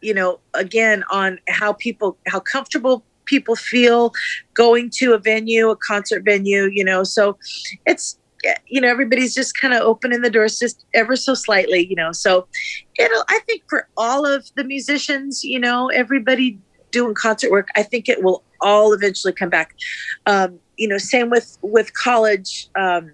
[0.00, 4.12] you know again on how people how comfortable people feel
[4.54, 7.38] going to a venue a concert venue you know so
[7.86, 8.18] it's
[8.66, 12.12] you know everybody's just kind of opening the doors just ever so slightly you know
[12.12, 12.46] so
[12.98, 16.58] it'll i think for all of the musicians you know everybody
[16.90, 19.74] doing concert work i think it will all eventually come back
[20.26, 23.10] um, you know same with with college um,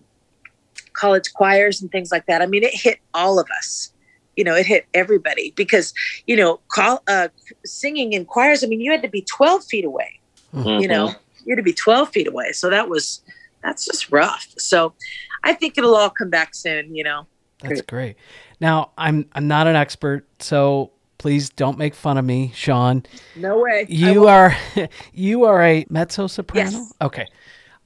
[0.94, 2.40] college choirs and things like that.
[2.40, 3.92] I mean, it hit all of us.
[4.36, 5.92] You know, it hit everybody because
[6.26, 7.28] you know, call uh,
[7.64, 8.64] singing in choirs.
[8.64, 10.18] I mean, you had to be twelve feet away.
[10.54, 10.80] Mm-hmm.
[10.80, 12.52] You know, you had to be twelve feet away.
[12.52, 13.22] So that was
[13.64, 14.46] that's just rough.
[14.58, 14.94] So
[15.42, 16.94] I think it'll all come back soon.
[16.94, 17.26] You know.
[17.60, 18.16] That's great.
[18.60, 23.04] Now, I'm I'm not an expert, so please don't make fun of me, Sean.
[23.34, 23.86] No way.
[23.88, 24.54] You are
[25.12, 26.70] you are a mezzo soprano.
[26.70, 26.92] Yes.
[27.00, 27.26] Okay.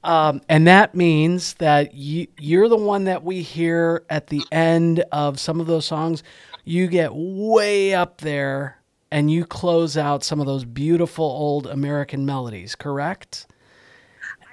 [0.03, 5.03] Um, and that means that you, you're the one that we hear at the end
[5.11, 6.23] of some of those songs.
[6.63, 12.25] You get way up there and you close out some of those beautiful old American
[12.25, 13.47] melodies, correct?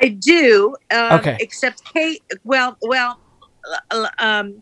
[0.00, 0.76] I do.
[0.90, 1.36] Um, okay.
[1.40, 3.18] Except Kate, well, well,
[3.90, 4.60] uh, um,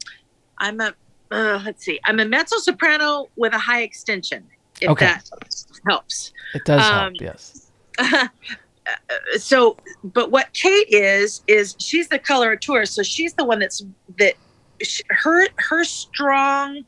[0.59, 0.95] I'm a,
[1.31, 4.45] uh, let's see, I'm a mezzo soprano with a high extension,
[4.81, 5.07] if okay.
[5.07, 5.31] that
[5.89, 6.33] helps.
[6.55, 7.71] It does um, help, yes.
[7.99, 8.29] Uh,
[9.39, 13.83] so but what kate is is she's the coloratura so she's the one that's
[14.19, 14.35] that
[14.83, 16.85] she, her her strong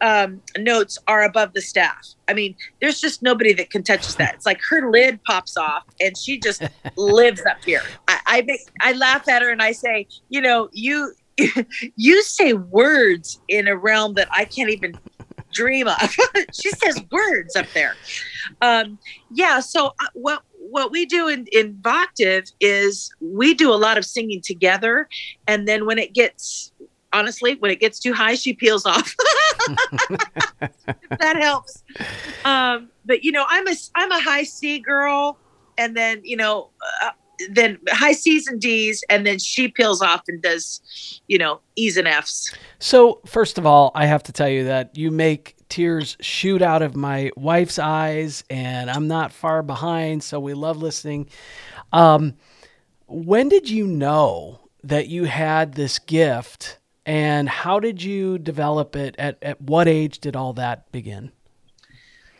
[0.00, 2.06] um, notes are above the staff.
[2.28, 4.34] I mean there's just nobody that can touch that.
[4.34, 6.62] It's like her lid pops off and she just
[6.96, 7.82] lives up here.
[8.08, 11.12] I, I make i laugh at her and i say you know you
[11.96, 14.98] you say words in a realm that i can't even
[15.52, 15.96] dream of.
[16.52, 17.94] She says words up there.
[18.60, 18.98] Um
[19.30, 23.98] yeah so uh, what what we do in, in Voctave is we do a lot
[23.98, 25.08] of singing together.
[25.46, 26.72] And then when it gets,
[27.16, 29.14] honestly, when it gets too high, she peels off.
[31.18, 31.82] that helps.
[32.44, 35.38] Um, but you know, I'm a, I'm a high C girl.
[35.78, 36.70] And then, you know,
[37.02, 37.10] uh,
[37.50, 41.96] then high C's and D's, and then she peels off and does, you know, E's
[41.96, 42.54] and F's.
[42.78, 46.82] So, first of all, I have to tell you that you make tears shoot out
[46.82, 51.28] of my wife's eyes, and I'm not far behind, so we love listening.
[51.92, 52.34] Um,
[53.06, 59.14] when did you know that you had this gift and how did you develop it?
[59.16, 61.30] At, at what age did all that begin?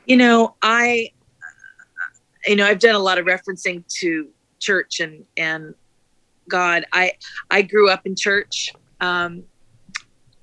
[0.07, 1.12] You know, I,
[2.46, 5.74] you know, I've done a lot of referencing to church and, and
[6.48, 6.85] God.
[6.92, 7.12] I,
[7.50, 9.44] I grew up in church um,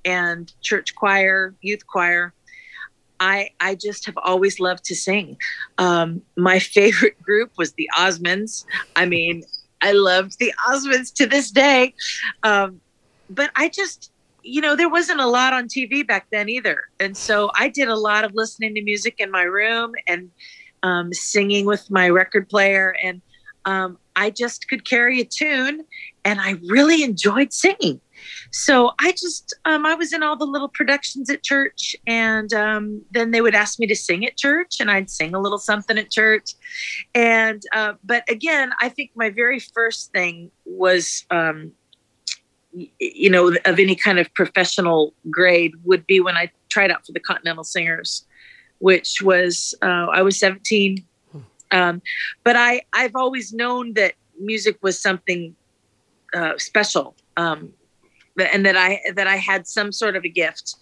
[0.05, 2.33] and church choir, youth choir.
[3.19, 5.37] I, I just have always loved to sing.
[5.77, 8.65] Um, my favorite group was the Osmonds.
[8.95, 9.43] I mean,
[9.81, 11.93] I loved the Osmonds to this day.
[12.43, 12.79] Um,
[13.29, 14.12] but I just,
[14.43, 16.83] you know, there wasn't a lot on TV back then either.
[16.99, 20.29] And so I did a lot of listening to music in my room and
[20.83, 22.95] um, singing with my record player.
[23.03, 23.21] And
[23.65, 25.85] um, I just could carry a tune
[26.25, 27.99] and I really enjoyed singing.
[28.51, 33.01] So I just, um, I was in all the little productions at church, and um,
[33.11, 35.97] then they would ask me to sing at church, and I'd sing a little something
[35.97, 36.51] at church.
[37.13, 41.73] And, uh, but again, I think my very first thing was um,
[42.99, 47.11] you know, of any kind of professional grade would be when I tried out for
[47.11, 48.25] the Continental Singers,
[48.79, 51.05] which was uh, I was 17.
[51.71, 52.01] Um,
[52.43, 55.55] but I I've always known that music was something
[56.33, 57.73] uh, special, um,
[58.37, 60.75] and that I that I had some sort of a gift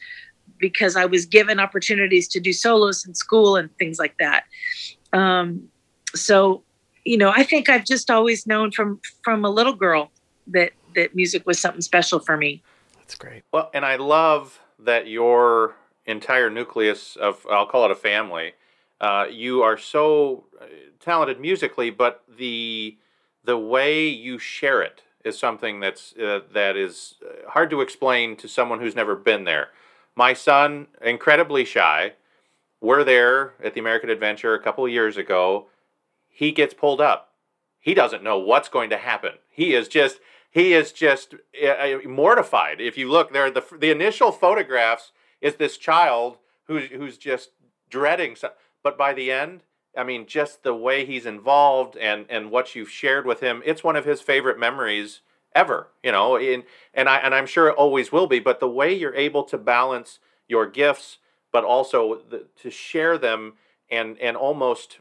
[0.60, 4.43] because I was given opportunities to do solos in school and things like that.
[5.12, 5.67] Um,
[6.13, 6.63] so,
[7.04, 10.12] you know, I think I've just always known from from a little girl
[10.47, 12.62] that that music was something special for me.
[12.97, 13.43] That's great.
[13.51, 15.75] Well, and I love that your
[16.06, 18.54] entire nucleus of I'll call it a family.
[18.99, 20.65] Uh, you are so uh,
[20.99, 22.97] talented musically, but the
[23.43, 28.36] the way you share it is something that's uh, that is uh, hard to explain
[28.38, 29.69] to someone who's never been there.
[30.15, 32.13] My son, incredibly shy,
[32.82, 35.67] we're there at the American Adventure a couple of years ago.
[36.27, 37.34] He gets pulled up.
[37.80, 39.34] He doesn't know what's going to happen.
[39.49, 40.19] He is just
[40.51, 41.33] he is just
[41.65, 42.81] uh, mortified.
[42.81, 47.51] If you look there, the the initial photographs is this child who's who's just
[47.89, 48.35] dreading.
[48.83, 49.63] But by the end,
[49.97, 53.83] I mean, just the way he's involved and and what you've shared with him, it's
[53.83, 55.21] one of his favorite memories
[55.55, 55.87] ever.
[56.03, 58.39] You know, in, and I and I'm sure it always will be.
[58.39, 61.19] But the way you're able to balance your gifts,
[61.53, 63.53] but also the, to share them
[63.89, 64.99] and and almost,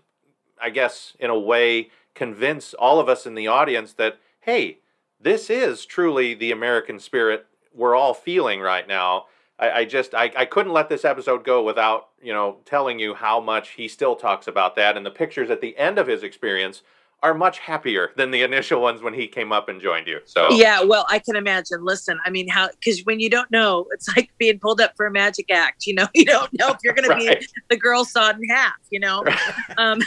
[0.62, 4.79] I guess, in a way, convince all of us in the audience that hey
[5.20, 9.26] this is truly the American spirit we're all feeling right now.
[9.58, 13.14] I, I just I, I couldn't let this episode go without you know telling you
[13.14, 16.22] how much he still talks about that, and the pictures at the end of his
[16.22, 16.82] experience
[17.22, 20.20] are much happier than the initial ones when he came up and joined you.
[20.24, 21.84] So yeah, well, I can imagine.
[21.84, 25.06] Listen, I mean, how because when you don't know, it's like being pulled up for
[25.06, 25.86] a magic act.
[25.86, 27.32] You know, you don't know if you're going right.
[27.32, 28.72] to be the girl sawed in half.
[28.90, 29.24] You know,
[29.76, 30.00] um,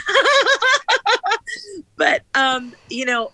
[1.95, 3.31] but um, you know,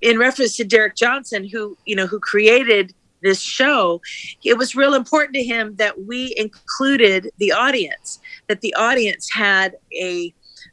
[0.00, 4.00] in reference to Derric Johnson, who you know who created this show,
[4.44, 9.76] it was real important to him that we included the audience, that the audience had
[9.98, 10.32] a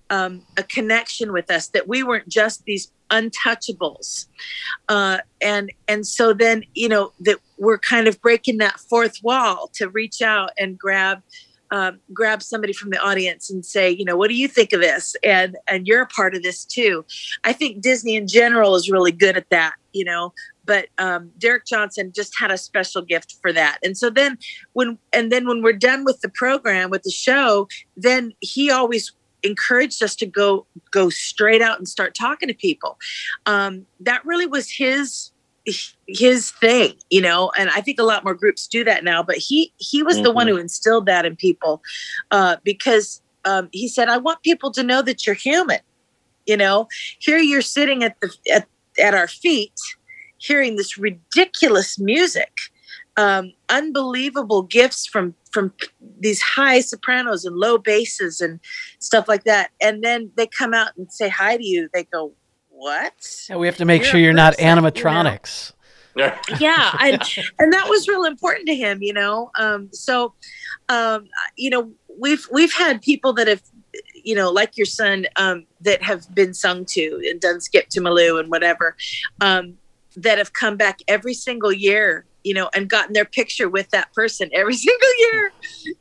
[0.10, 4.28] um, a connection with us, that we weren't just these untouchables,
[4.89, 9.70] uh, and and so then you know that we're kind of breaking that fourth wall
[9.74, 11.22] to reach out and grab
[11.71, 14.81] um, grab somebody from the audience and say, you know, what do you think of
[14.81, 15.15] this?
[15.23, 17.05] And and you're a part of this too.
[17.43, 20.34] I think Disney in general is really good at that, you know.
[20.65, 23.79] But um, Derric Johnson just had a special gift for that.
[23.84, 24.38] And so then
[24.73, 29.13] when and then when we're done with the program with the show, then he always
[29.43, 32.99] encouraged us to go go straight out and start talking to people.
[33.45, 35.31] Um, that really was his
[36.08, 39.38] his thing you know and i think a lot more groups do that now but
[39.38, 40.24] he he was mm-hmm.
[40.24, 40.56] the one mm-hmm.
[40.56, 41.82] who instilled that in people
[42.32, 45.80] uh, because um, he said i want people to know that you're human
[46.47, 46.88] you know
[47.19, 48.67] here you're sitting at the at,
[49.02, 49.74] at our feet
[50.38, 52.52] hearing this ridiculous music
[53.17, 55.74] um, unbelievable gifts from from
[56.19, 58.60] these high sopranos and low basses and
[58.97, 62.32] stuff like that and then they come out and say hi to you they go
[62.82, 63.46] what?
[63.48, 65.74] Yeah, we have to make you're sure you're not animatronics.
[66.15, 66.36] You know?
[66.60, 67.22] yeah, and
[67.60, 69.52] and that was real important to him, you know.
[69.58, 70.34] Um, so,
[70.90, 73.62] um, you know, we've we've had people that have,
[74.15, 78.02] you know, like your son, um, that have been sung to and done skip to
[78.02, 78.96] My Lou and whatever,
[79.42, 79.77] um,
[80.17, 84.12] that have come back every single year, you know, and gotten their picture with that
[84.13, 85.52] person every single year,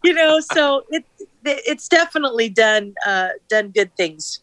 [0.02, 0.40] you know.
[0.40, 1.04] So it
[1.44, 4.40] it's definitely done uh, done good things.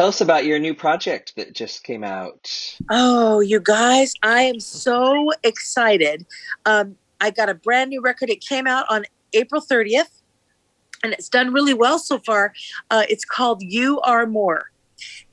[0.00, 2.50] Tell us about your new project that just came out.
[2.88, 6.24] Oh, you guys, I am so excited.
[6.64, 8.30] Um, I got a brand new record.
[8.30, 10.22] It came out on April 30th,
[11.04, 12.54] and it's done really well so far.
[12.90, 14.70] Uh, it's called You Are More,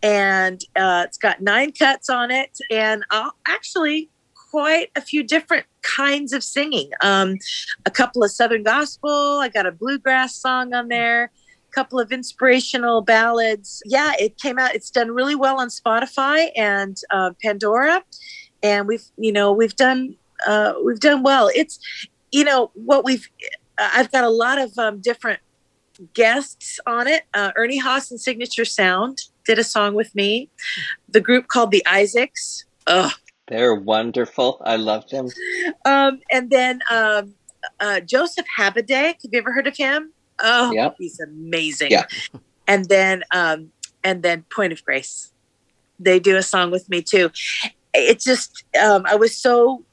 [0.03, 4.09] and uh, it's got nine cuts on it, and uh, actually
[4.51, 6.89] quite a few different kinds of singing.
[6.99, 7.37] Um,
[7.85, 9.39] a couple of Southern gospel.
[9.41, 11.31] I got a bluegrass song on there.
[11.77, 13.83] Couple of inspirational ballads.
[13.85, 14.73] Yeah, it came out.
[14.73, 18.03] It's done really well on Spotify and uh, Pandora,
[18.63, 20.15] and we've you know we've done
[20.47, 21.51] uh, we've done well.
[21.53, 21.79] It's
[22.31, 23.29] you know what we've.
[23.77, 25.39] I've got a lot of um, different
[26.15, 27.25] guests on it.
[27.35, 30.49] Uh, Ernie Haase and Signature Sound did a song with me.
[31.07, 32.65] The group called the Isaacs.
[32.87, 33.11] Ugh.
[33.49, 34.63] They're wonderful.
[34.65, 35.29] I love them.
[35.85, 37.35] Um, and then um,
[37.79, 39.21] uh, Joseph Habedank.
[39.21, 40.11] Have you ever heard of him?
[40.39, 40.95] Oh, Yep.
[40.99, 41.91] he's amazing.
[41.91, 42.05] Yeah.
[42.67, 43.71] And then um,
[44.03, 45.31] and then Point of Grace.
[45.99, 47.31] They do a song with me too.
[47.93, 49.83] It's just um, I was so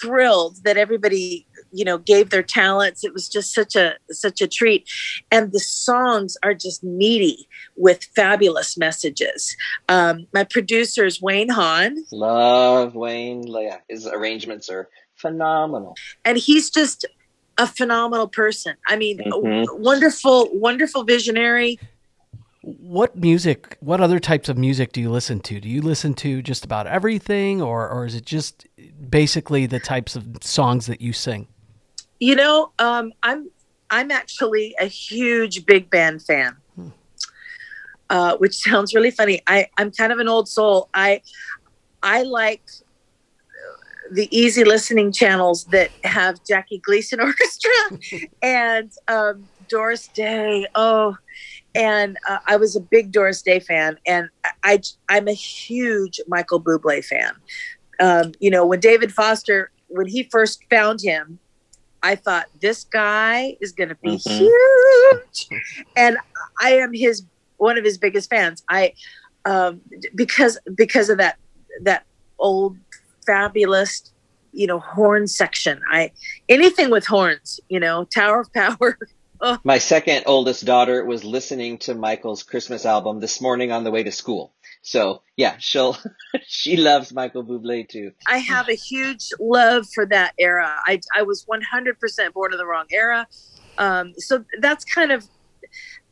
[0.00, 4.46] thrilled that everybody you know gave their talents it was just such a such a
[4.46, 4.88] treat
[5.32, 9.56] and the songs are just meaty with fabulous messages
[9.88, 13.46] um, my producer is wayne haun Love Wayne.
[13.46, 15.94] Yeah, his arrangements are phenomenal.
[16.24, 17.04] and he's just
[17.58, 19.78] a phenomenal person i mean a Mhm.
[19.78, 21.78] wonderful wonderful visionary
[22.62, 25.60] What music, what other types of music do you listen to?
[25.60, 28.66] Do you listen to just about everything or, or is it just
[29.08, 31.46] basically the types of songs that you sing?
[32.18, 33.50] you know um, i'm
[33.90, 36.56] i'm actually a huge big band fan
[38.10, 41.20] uh, which sounds really funny i i'm kind of an old soul i
[42.02, 42.62] i like
[44.12, 47.70] the easy listening channels that have jackie gleason orchestra
[48.42, 51.16] and um, doris day oh
[51.74, 56.20] and uh, i was a big doris day fan and I, I i'm a huge
[56.28, 57.32] michael bublé fan
[58.00, 61.40] um, you know when david foster when he first found him
[62.02, 64.38] I thought this guy is going to be Mhm.
[64.38, 65.48] huge,
[65.96, 66.18] and
[66.60, 67.24] I am his
[67.56, 68.62] one of his biggest fans.
[68.70, 68.92] I
[69.44, 69.80] um,
[70.14, 71.36] because because of that
[71.82, 72.04] that
[72.38, 72.76] old
[73.26, 74.12] fabulous
[74.56, 75.80] you know horn section.
[75.90, 76.12] I
[76.48, 78.98] anything with horns, you know, Tower of Power.
[79.64, 84.02] My second oldest daughter was listening to Michael's Christmas album this morning on the way
[84.02, 84.54] to school.
[84.80, 85.98] So yeah, she'll
[86.46, 88.12] she loves Michael Bublé too.
[88.26, 90.76] I have a huge love for that era.
[90.86, 93.26] I I was 100% born in the wrong era.
[93.78, 95.28] Um, so that's kind of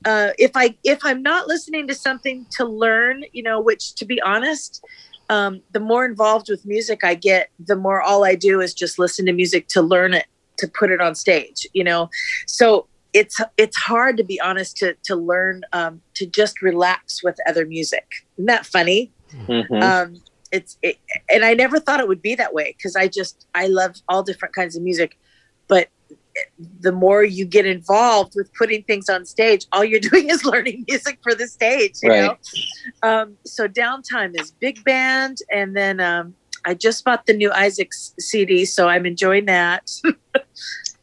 [0.04, 4.04] uh, if I if I'm not listening to something to learn, you know, which to
[4.04, 4.84] be honest,
[5.28, 8.98] um, the more involved with music I get, the more all I do is just
[8.98, 10.26] listen to music to learn it
[10.58, 11.66] to put it on stage.
[11.72, 12.10] You know,
[12.46, 17.36] so it's it's hard to be honest to to learn um, to just relax with
[17.46, 18.06] other music.
[18.36, 19.12] Isn't that funny?
[19.48, 19.82] Mhm.
[19.82, 20.22] um
[20.52, 20.96] it's it,
[21.28, 24.22] and i never thought it would be that way because i just i love all
[24.22, 25.18] different kinds of music
[25.66, 25.88] but
[26.80, 30.84] the more you get involved with putting things on stage all you're doing is learning
[30.88, 32.36] music for the stage you know?
[33.02, 36.34] Um so downtime is big band and then um
[36.64, 39.90] i just bought the new isaacs cd so i'm enjoying that.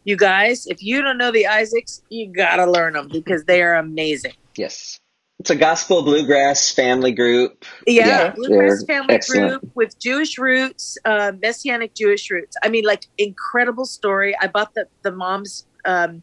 [0.04, 3.76] You guys if you don't know the isaacs you gotta learn them because they are
[3.76, 4.34] amazing.
[4.58, 5.01] Yes.
[5.42, 7.66] It's a gospel bluegrass family group.
[7.88, 9.50] Yeah, Yeah, Bluegrass they're family excellent.
[9.50, 12.56] group with Jewish roots, uh, messianic Jewish roots.
[12.62, 14.38] I mean, like incredible story.
[14.40, 16.22] I bought the the mom's um,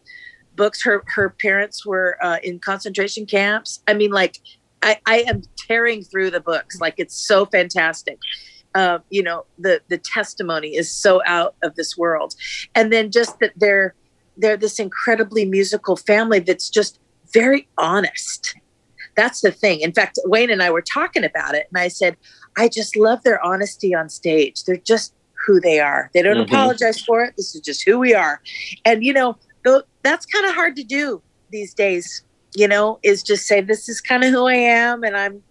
[0.55, 0.85] books.
[0.85, 3.83] Her her parents were uh, in concentration camps.
[3.89, 4.39] I mean, like
[4.83, 6.81] I, I am tearing through the books.
[6.81, 8.21] Like it's so fantastic.
[8.73, 12.37] Uh, you know, the the testimony is so out of this world,
[12.77, 13.97] and then just that they're
[14.37, 17.01] they're this incredibly musical family that's just
[17.33, 18.55] very honest
[19.19, 19.81] that's the thing.
[19.81, 22.17] In fact, Wayne and I were talking about it, and I said,
[22.57, 24.63] I just love their honesty on stage.
[24.65, 25.13] They're just
[25.47, 26.11] who they are.
[26.15, 26.45] They don't Mhm.
[26.45, 27.35] apologize for it.
[27.37, 28.41] This is just who we are.
[28.85, 29.37] And, you know,
[30.03, 34.01] that's kind of hard to do these days, you know, is just say, this is
[34.01, 35.03] kind of who I am.
[35.03, 35.43] And I'm,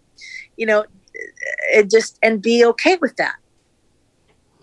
[0.55, 0.85] you know,
[1.75, 3.35] and just, and be okay with that.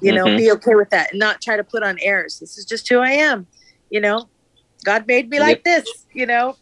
[0.00, 0.36] You know, Mhm.
[0.38, 2.38] be okay with that and not try to put on airs.
[2.38, 3.46] This is just who I am.
[3.90, 4.30] You know,
[4.84, 6.57] God made me like this, you know?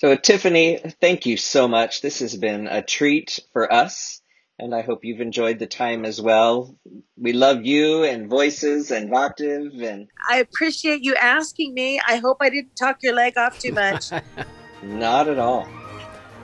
[0.00, 2.00] So Tiffany, thank you so much.
[2.00, 4.22] This has been a treat for us.
[4.58, 6.74] And I hope you've enjoyed the time as well.
[7.18, 12.00] We love you and voices and Voctave and I appreciate you asking me.
[12.00, 14.10] I hope I didn't talk your leg off too much.
[14.82, 15.68] not at all.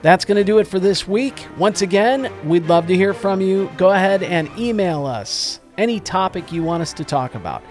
[0.03, 1.47] That's going to do it for this week.
[1.57, 3.71] Once again, we'd love to hear from you.
[3.75, 7.63] Go ahead and email us any topic you want us to talk about.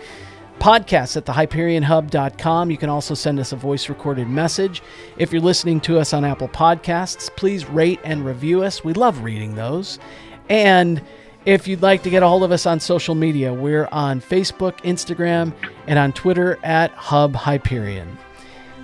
[0.67, 2.73] Podcast at thehyperionhub.com.
[2.73, 4.83] You can also send us a voice recorded message.
[5.17, 8.83] If you're listening to us on Apple Podcasts, please rate and review us.
[8.83, 10.01] We love reading those.
[10.49, 11.01] And
[11.45, 14.79] if you'd like to get a hold of us on social media, we're on Facebook,
[14.79, 15.55] Instagram,
[15.87, 18.19] and on Twitter at Hub Hyperion.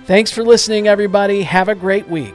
[0.05, 1.43] Thanks for listening, everybody.
[1.43, 2.33] Have a great week.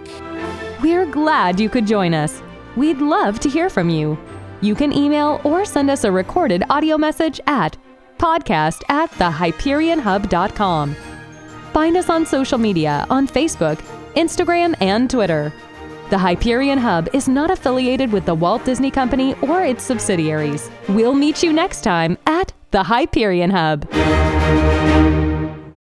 [0.82, 2.42] We're glad you could join us.
[2.76, 4.18] We'd love to hear from you.
[4.60, 7.78] You can email or send us a recorded audio message at
[8.18, 10.94] podcast at thehyperionhub.com.
[11.72, 13.78] Find us on social media on Facebook,
[14.14, 15.52] Instagram, and Twitter.
[16.10, 20.70] The Hyperion Hub is not affiliated with the Walt Disney Company or its subsidiaries.
[20.88, 23.86] We'll meet you next time at the Hyperion Hub.